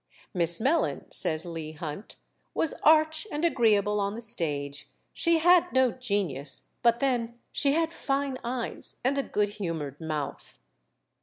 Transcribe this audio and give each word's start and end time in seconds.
"Miss 0.33 0.59
Mellon," 0.59 1.05
says 1.11 1.45
Leigh 1.45 1.73
Hunt, 1.73 2.15
"was 2.55 2.73
arch 2.81 3.27
and 3.31 3.45
agreeable 3.45 3.99
on 3.99 4.15
the 4.15 4.21
stage; 4.21 4.89
she 5.13 5.37
had 5.37 5.71
no 5.73 5.91
genius; 5.91 6.63
but 6.81 7.01
then 7.01 7.39
she 7.51 7.73
had 7.73 7.93
fine 7.93 8.39
eyes 8.43 8.99
and 9.05 9.15
a 9.19 9.21
good 9.21 9.49
humoured 9.49 10.01
mouth." 10.01 10.57